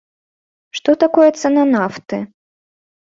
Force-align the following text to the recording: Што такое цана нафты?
Што 0.77 0.95
такое 1.03 1.27
цана 1.41 1.63
нафты? 1.73 2.17